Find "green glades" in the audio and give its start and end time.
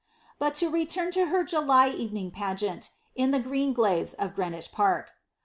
3.39-4.15